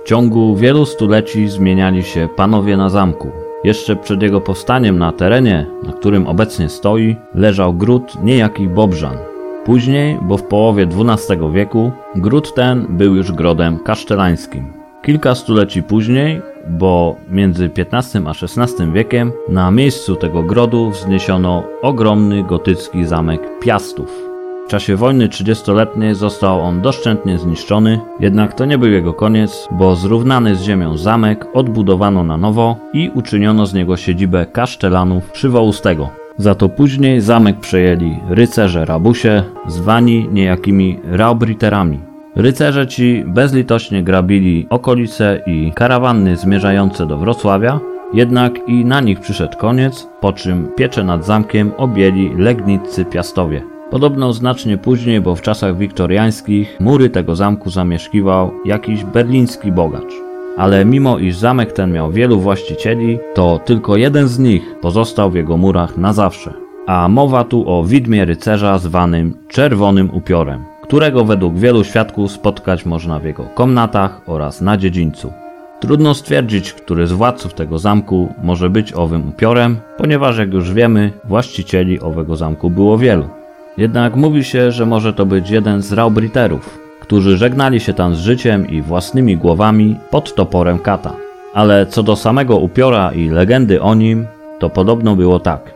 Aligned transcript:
W 0.00 0.08
ciągu 0.08 0.56
wielu 0.56 0.86
stuleci 0.86 1.48
zmieniali 1.48 2.02
się 2.02 2.28
panowie 2.36 2.76
na 2.76 2.88
zamku. 2.88 3.30
Jeszcze 3.64 3.96
przed 3.96 4.22
jego 4.22 4.40
powstaniem 4.40 4.98
na 4.98 5.12
terenie, 5.12 5.66
na 5.82 5.92
którym 5.92 6.26
obecnie 6.26 6.68
stoi, 6.68 7.16
leżał 7.34 7.74
gród 7.74 8.22
niejakich 8.22 8.70
Bobrzan. 8.70 9.16
Później, 9.64 10.18
bo 10.22 10.36
w 10.36 10.42
połowie 10.42 10.86
XII 10.86 11.52
wieku, 11.52 11.92
gród 12.16 12.54
ten 12.54 12.86
był 12.88 13.14
już 13.14 13.32
grodem 13.32 13.78
kasztelańskim. 13.78 14.72
Kilka 15.02 15.34
stuleci 15.34 15.82
później, 15.82 16.42
bo 16.68 17.16
między 17.30 17.70
XV 17.76 18.26
a 18.26 18.30
XVI 18.30 18.92
wiekiem, 18.92 19.32
na 19.48 19.70
miejscu 19.70 20.16
tego 20.16 20.42
grodu 20.42 20.90
wzniesiono 20.90 21.64
ogromny 21.82 22.44
gotycki 22.44 23.04
zamek 23.04 23.40
Piastów. 23.60 24.29
Czasie 24.70 24.96
wojny 24.96 25.28
30-letniej 25.28 26.14
został 26.14 26.60
on 26.60 26.80
doszczętnie 26.80 27.38
zniszczony, 27.38 28.00
jednak 28.20 28.54
to 28.54 28.64
nie 28.64 28.78
był 28.78 28.90
jego 28.90 29.14
koniec, 29.14 29.68
bo 29.70 29.96
zrównany 29.96 30.56
z 30.56 30.62
ziemią 30.62 30.96
zamek 30.96 31.46
odbudowano 31.54 32.24
na 32.24 32.36
nowo 32.36 32.76
i 32.92 33.10
uczyniono 33.14 33.66
z 33.66 33.74
niego 33.74 33.96
siedzibę 33.96 34.46
kasztelanów 34.46 35.30
przywołustego. 35.30 36.08
Za 36.36 36.54
to 36.54 36.68
później 36.68 37.20
zamek 37.20 37.60
przejęli 37.60 38.16
rycerze 38.28 38.84
rabusie, 38.84 39.42
zwani 39.66 40.28
niejakimi 40.32 40.98
raubriterami. 41.04 42.00
Rycerze 42.36 42.86
ci 42.86 43.24
bezlitośnie 43.26 44.02
grabili 44.02 44.66
okolice 44.70 45.42
i 45.46 45.72
karawanny 45.74 46.36
zmierzające 46.36 47.06
do 47.06 47.18
Wrocławia, 47.18 47.80
jednak 48.14 48.52
i 48.68 48.84
na 48.84 49.00
nich 49.00 49.20
przyszedł 49.20 49.58
koniec, 49.58 50.08
po 50.20 50.32
czym 50.32 50.68
pieczę 50.76 51.04
nad 51.04 51.24
zamkiem 51.24 51.72
objęli 51.76 52.30
legniccy 52.36 53.04
piastowie. 53.04 53.79
Podobno 53.90 54.32
znacznie 54.32 54.78
później, 54.78 55.20
bo 55.20 55.34
w 55.34 55.42
czasach 55.42 55.78
wiktoriańskich, 55.78 56.76
mury 56.80 57.10
tego 57.10 57.36
zamku 57.36 57.70
zamieszkiwał 57.70 58.50
jakiś 58.64 59.04
berliński 59.04 59.72
bogacz. 59.72 60.12
Ale 60.56 60.84
mimo 60.84 61.18
iż 61.18 61.36
zamek 61.36 61.72
ten 61.72 61.92
miał 61.92 62.12
wielu 62.12 62.40
właścicieli, 62.40 63.18
to 63.34 63.60
tylko 63.64 63.96
jeden 63.96 64.28
z 64.28 64.38
nich 64.38 64.62
pozostał 64.80 65.30
w 65.30 65.34
jego 65.34 65.56
murach 65.56 65.96
na 65.96 66.12
zawsze. 66.12 66.52
A 66.86 67.08
mowa 67.08 67.44
tu 67.44 67.70
o 67.70 67.84
widmie 67.84 68.24
rycerza 68.24 68.78
zwanym 68.78 69.36
Czerwonym 69.48 70.10
Upiorem, 70.14 70.64
którego 70.82 71.24
według 71.24 71.58
wielu 71.58 71.84
świadków 71.84 72.32
spotkać 72.32 72.86
można 72.86 73.18
w 73.18 73.24
jego 73.24 73.44
komnatach 73.44 74.20
oraz 74.26 74.60
na 74.60 74.76
dziedzińcu. 74.76 75.32
Trudno 75.80 76.14
stwierdzić, 76.14 76.72
który 76.72 77.06
z 77.06 77.12
władców 77.12 77.54
tego 77.54 77.78
zamku 77.78 78.34
może 78.42 78.70
być 78.70 78.92
owym 78.92 79.28
upiorem, 79.28 79.76
ponieważ 79.98 80.38
jak 80.38 80.52
już 80.52 80.72
wiemy, 80.72 81.12
właścicieli 81.24 82.00
owego 82.00 82.36
zamku 82.36 82.70
było 82.70 82.98
wielu. 82.98 83.39
Jednak 83.76 84.16
mówi 84.16 84.44
się, 84.44 84.72
że 84.72 84.86
może 84.86 85.12
to 85.12 85.26
być 85.26 85.50
jeden 85.50 85.82
z 85.82 85.92
Raubriterów, 85.92 86.78
którzy 87.00 87.36
żegnali 87.36 87.80
się 87.80 87.94
tam 87.94 88.14
z 88.14 88.18
życiem 88.18 88.68
i 88.68 88.82
własnymi 88.82 89.36
głowami 89.36 89.96
pod 90.10 90.34
toporem 90.34 90.78
kata. 90.78 91.12
Ale 91.54 91.86
co 91.86 92.02
do 92.02 92.16
samego 92.16 92.56
upiora 92.56 93.12
i 93.12 93.28
legendy 93.28 93.82
o 93.82 93.94
nim, 93.94 94.26
to 94.58 94.70
podobno 94.70 95.16
było 95.16 95.40
tak. 95.40 95.74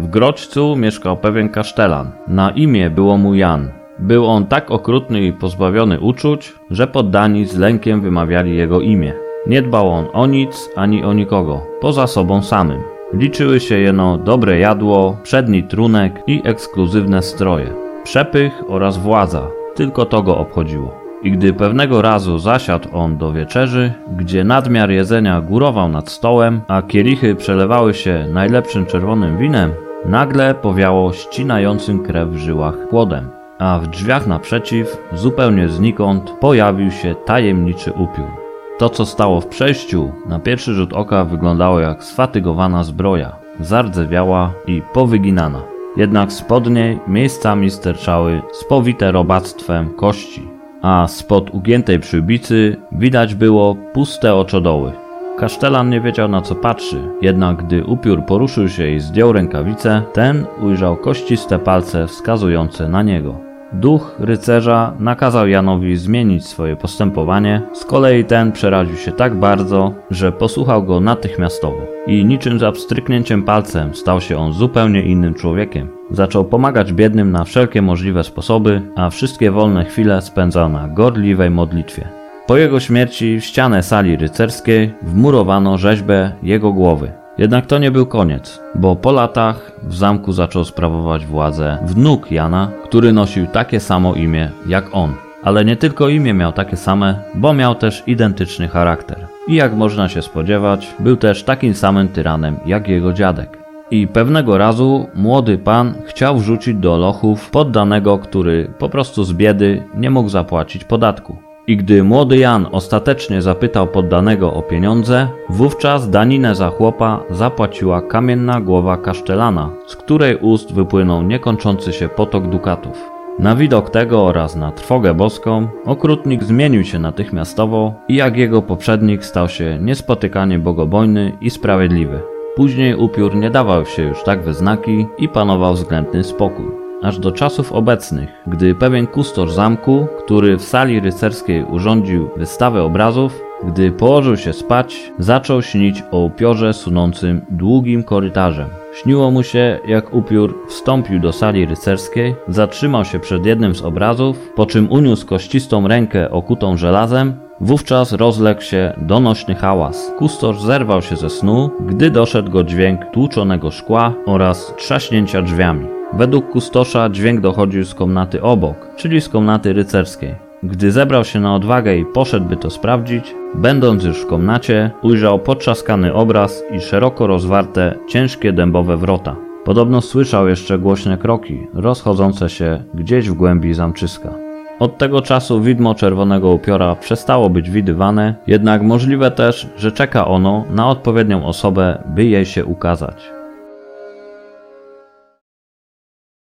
W 0.00 0.08
Grodźcu 0.08 0.76
mieszkał 0.76 1.16
pewien 1.16 1.48
kasztelan. 1.48 2.10
Na 2.28 2.50
imię 2.50 2.90
było 2.90 3.18
mu 3.18 3.34
Jan. 3.34 3.70
Był 3.98 4.26
on 4.26 4.46
tak 4.46 4.70
okrutny 4.70 5.20
i 5.22 5.32
pozbawiony 5.32 6.00
uczuć, 6.00 6.54
że 6.70 6.86
poddani 6.86 7.46
z 7.46 7.56
lękiem 7.56 8.00
wymawiali 8.00 8.56
jego 8.56 8.80
imię. 8.80 9.12
Nie 9.46 9.62
dbał 9.62 9.90
on 9.90 10.04
o 10.12 10.26
nic 10.26 10.70
ani 10.76 11.04
o 11.04 11.12
nikogo, 11.12 11.62
poza 11.80 12.06
sobą 12.06 12.42
samym. 12.42 12.97
Liczyły 13.12 13.60
się 13.60 13.78
jeno 13.78 14.18
dobre 14.18 14.58
jadło, 14.58 15.16
przedni 15.22 15.62
trunek 15.62 16.22
i 16.26 16.42
ekskluzywne 16.44 17.22
stroje. 17.22 17.72
Przepych 18.04 18.62
oraz 18.68 18.96
władza, 18.96 19.46
tylko 19.74 20.06
to 20.06 20.22
go 20.22 20.38
obchodziło. 20.38 20.94
I 21.22 21.32
gdy 21.32 21.52
pewnego 21.52 22.02
razu 22.02 22.38
zasiadł 22.38 22.88
on 22.92 23.16
do 23.16 23.32
wieczerzy, 23.32 23.92
gdzie 24.16 24.44
nadmiar 24.44 24.90
jedzenia 24.90 25.40
górował 25.40 25.88
nad 25.88 26.10
stołem, 26.10 26.60
a 26.68 26.82
kielichy 26.82 27.34
przelewały 27.34 27.94
się 27.94 28.26
najlepszym 28.32 28.86
czerwonym 28.86 29.38
winem, 29.38 29.72
nagle 30.04 30.54
powiało 30.54 31.12
ścinającym 31.12 32.02
krew 32.02 32.28
w 32.28 32.36
żyłach 32.36 32.74
chłodem, 32.90 33.28
a 33.58 33.78
w 33.78 33.86
drzwiach 33.86 34.26
naprzeciw, 34.26 34.96
zupełnie 35.12 35.68
znikąd, 35.68 36.30
pojawił 36.40 36.90
się 36.90 37.14
tajemniczy 37.14 37.92
upiór. 37.92 38.37
To, 38.78 38.88
co 38.88 39.06
stało 39.06 39.40
w 39.40 39.46
przejściu, 39.46 40.12
na 40.28 40.38
pierwszy 40.38 40.74
rzut 40.74 40.92
oka 40.92 41.24
wyglądało 41.24 41.80
jak 41.80 42.04
sfatygowana 42.04 42.84
zbroja, 42.84 43.36
zardzewiała 43.60 44.52
i 44.66 44.82
powyginana. 44.92 45.62
Jednak 45.96 46.32
spod 46.32 46.70
niej 46.70 46.98
miejscami 47.08 47.70
sterczały 47.70 48.42
spowite 48.52 49.12
robactwem 49.12 49.90
kości, 49.90 50.48
a 50.82 51.06
spod 51.08 51.50
ugiętej 51.50 52.00
przyłbicy 52.00 52.76
widać 52.92 53.34
było 53.34 53.74
puste 53.74 54.34
oczodoły. 54.34 54.92
Kasztelan 55.38 55.90
nie 55.90 56.00
wiedział 56.00 56.28
na 56.28 56.42
co 56.42 56.54
patrzy, 56.54 57.00
jednak 57.22 57.56
gdy 57.56 57.84
upiór 57.84 58.24
poruszył 58.26 58.68
się 58.68 58.88
i 58.88 59.00
zdjął 59.00 59.32
rękawice, 59.32 60.02
ten 60.12 60.46
ujrzał 60.62 60.96
kościste 60.96 61.58
palce 61.58 62.06
wskazujące 62.06 62.88
na 62.88 63.02
niego. 63.02 63.47
Duch 63.72 64.14
rycerza 64.18 64.92
nakazał 64.98 65.48
Janowi 65.48 65.96
zmienić 65.96 66.46
swoje 66.46 66.76
postępowanie, 66.76 67.62
z 67.72 67.84
kolei 67.84 68.24
ten 68.24 68.52
przeraził 68.52 68.96
się 68.96 69.12
tak 69.12 69.34
bardzo, 69.34 69.92
że 70.10 70.32
posłuchał 70.32 70.84
go 70.84 71.00
natychmiastowo 71.00 71.86
i 72.06 72.24
niczym 72.24 72.58
za 72.58 72.72
pstryknięciem 72.72 73.42
palcem 73.42 73.94
stał 73.94 74.20
się 74.20 74.36
on 74.38 74.52
zupełnie 74.52 75.02
innym 75.02 75.34
człowiekiem. 75.34 75.88
Zaczął 76.10 76.44
pomagać 76.44 76.92
biednym 76.92 77.32
na 77.32 77.44
wszelkie 77.44 77.82
możliwe 77.82 78.24
sposoby, 78.24 78.82
a 78.96 79.10
wszystkie 79.10 79.50
wolne 79.50 79.84
chwile 79.84 80.22
spędzał 80.22 80.68
na 80.68 80.88
gorliwej 80.88 81.50
modlitwie. 81.50 82.08
Po 82.46 82.56
jego 82.56 82.80
śmierci 82.80 83.40
w 83.40 83.44
ścianę 83.44 83.82
sali 83.82 84.16
rycerskiej 84.16 84.94
wmurowano 85.02 85.78
rzeźbę 85.78 86.32
jego 86.42 86.72
głowy. 86.72 87.12
Jednak 87.38 87.66
to 87.66 87.78
nie 87.78 87.90
był 87.90 88.06
koniec, 88.06 88.60
bo 88.74 88.96
po 88.96 89.12
latach 89.12 89.72
w 89.82 89.96
zamku 89.96 90.32
zaczął 90.32 90.64
sprawować 90.64 91.26
władzę 91.26 91.78
wnuk 91.82 92.30
Jana, 92.30 92.70
który 92.84 93.12
nosił 93.12 93.46
takie 93.46 93.80
samo 93.80 94.14
imię 94.14 94.50
jak 94.66 94.84
on. 94.92 95.14
Ale 95.42 95.64
nie 95.64 95.76
tylko 95.76 96.08
imię 96.08 96.34
miał 96.34 96.52
takie 96.52 96.76
same, 96.76 97.20
bo 97.34 97.52
miał 97.52 97.74
też 97.74 98.02
identyczny 98.06 98.68
charakter. 98.68 99.26
I 99.48 99.54
jak 99.54 99.74
można 99.74 100.08
się 100.08 100.22
spodziewać, 100.22 100.94
był 100.98 101.16
też 101.16 101.42
takim 101.42 101.74
samym 101.74 102.08
tyranem 102.08 102.56
jak 102.66 102.88
jego 102.88 103.12
dziadek. 103.12 103.58
I 103.90 104.06
pewnego 104.06 104.58
razu 104.58 105.06
młody 105.14 105.58
pan 105.58 105.94
chciał 106.06 106.38
wrzucić 106.38 106.74
do 106.74 106.96
lochów 106.96 107.50
poddanego, 107.50 108.18
który 108.18 108.70
po 108.78 108.88
prostu 108.88 109.24
z 109.24 109.32
biedy 109.32 109.82
nie 109.94 110.10
mógł 110.10 110.28
zapłacić 110.28 110.84
podatku. 110.84 111.47
I 111.68 111.76
gdy 111.76 112.04
młody 112.04 112.38
Jan 112.38 112.68
ostatecznie 112.72 113.42
zapytał 113.42 113.86
poddanego 113.86 114.54
o 114.54 114.62
pieniądze, 114.62 115.28
wówczas 115.48 116.10
daninę 116.10 116.54
za 116.54 116.70
chłopa 116.70 117.20
zapłaciła 117.30 118.02
kamienna 118.02 118.60
głowa 118.60 118.96
kasztelana, 118.96 119.70
z 119.86 119.96
której 119.96 120.36
ust 120.36 120.72
wypłynął 120.72 121.22
niekończący 121.22 121.92
się 121.92 122.08
potok 122.08 122.48
dukatów. 122.48 123.10
Na 123.38 123.56
widok 123.56 123.90
tego 123.90 124.26
oraz 124.26 124.56
na 124.56 124.72
trwogę 124.72 125.14
boską, 125.14 125.68
okrutnik 125.84 126.44
zmienił 126.44 126.84
się 126.84 126.98
natychmiastowo 126.98 127.94
i 128.08 128.14
jak 128.14 128.36
jego 128.36 128.62
poprzednik 128.62 129.24
stał 129.24 129.48
się 129.48 129.78
niespotykanie 129.80 130.58
bogobojny 130.58 131.32
i 131.40 131.50
sprawiedliwy. 131.50 132.20
Później 132.56 132.94
upiór 132.94 133.36
nie 133.36 133.50
dawał 133.50 133.86
się 133.86 134.02
już 134.02 134.22
tak 134.24 134.42
we 134.42 134.54
znaki 134.54 135.06
i 135.18 135.28
panował 135.28 135.74
względny 135.74 136.24
spokój 136.24 136.87
aż 137.02 137.18
do 137.18 137.32
czasów 137.32 137.72
obecnych, 137.72 138.28
gdy 138.46 138.74
pewien 138.74 139.06
kustosz 139.06 139.52
zamku, 139.52 140.06
który 140.24 140.56
w 140.56 140.62
sali 140.62 141.00
rycerskiej 141.00 141.64
urządził 141.64 142.30
wystawę 142.36 142.82
obrazów, 142.82 143.40
gdy 143.64 143.92
położył 143.92 144.36
się 144.36 144.52
spać, 144.52 145.12
zaczął 145.18 145.62
śnić 145.62 146.02
o 146.10 146.18
upiorze 146.18 146.72
sunącym 146.72 147.40
długim 147.50 148.04
korytarzem. 148.04 148.68
Śniło 149.02 149.30
mu 149.30 149.42
się, 149.42 149.78
jak 149.86 150.14
upiór 150.14 150.58
wstąpił 150.68 151.20
do 151.20 151.32
sali 151.32 151.66
rycerskiej, 151.66 152.34
zatrzymał 152.48 153.04
się 153.04 153.18
przed 153.18 153.46
jednym 153.46 153.74
z 153.74 153.82
obrazów, 153.82 154.52
po 154.56 154.66
czym 154.66 154.92
uniósł 154.92 155.26
kościstą 155.26 155.88
rękę 155.88 156.30
okutą 156.30 156.76
żelazem 156.76 157.48
Wówczas 157.60 158.12
rozległ 158.12 158.60
się 158.60 158.92
donośny 158.96 159.54
hałas. 159.54 160.12
Kustosz 160.18 160.62
zerwał 160.62 161.02
się 161.02 161.16
ze 161.16 161.30
snu, 161.30 161.70
gdy 161.80 162.10
doszedł 162.10 162.50
go 162.50 162.64
dźwięk 162.64 163.00
tłuczonego 163.12 163.70
szkła 163.70 164.14
oraz 164.26 164.74
trzaśnięcia 164.76 165.42
drzwiami. 165.42 165.97
Według 166.12 166.50
kustosza 166.50 167.08
dźwięk 167.08 167.40
dochodził 167.40 167.84
z 167.84 167.94
komnaty 167.94 168.42
obok, 168.42 168.76
czyli 168.96 169.20
z 169.20 169.28
komnaty 169.28 169.72
rycerskiej. 169.72 170.34
Gdy 170.62 170.92
zebrał 170.92 171.24
się 171.24 171.40
na 171.40 171.54
odwagę 171.54 171.96
i 171.96 172.04
poszedł 172.04 172.46
by 172.46 172.56
to 172.56 172.70
sprawdzić, 172.70 173.34
będąc 173.54 174.04
już 174.04 174.22
w 174.22 174.26
komnacie, 174.26 174.90
ujrzał 175.02 175.38
potrzaskany 175.38 176.14
obraz 176.14 176.62
i 176.70 176.80
szeroko 176.80 177.26
rozwarte, 177.26 177.94
ciężkie 178.08 178.52
dębowe 178.52 178.96
wrota. 178.96 179.36
Podobno 179.64 180.00
słyszał 180.00 180.48
jeszcze 180.48 180.78
głośne 180.78 181.18
kroki, 181.18 181.66
rozchodzące 181.74 182.48
się 182.48 182.84
gdzieś 182.94 183.30
w 183.30 183.34
głębi 183.34 183.74
zamczyska. 183.74 184.34
Od 184.78 184.98
tego 184.98 185.22
czasu 185.22 185.60
widmo 185.60 185.94
czerwonego 185.94 186.50
upiora 186.50 186.94
przestało 186.94 187.50
być 187.50 187.70
widywane, 187.70 188.34
jednak 188.46 188.82
możliwe 188.82 189.30
też, 189.30 189.68
że 189.76 189.92
czeka 189.92 190.26
ono 190.26 190.64
na 190.70 190.88
odpowiednią 190.88 191.46
osobę, 191.46 192.02
by 192.06 192.24
jej 192.24 192.46
się 192.46 192.64
ukazać. 192.64 193.37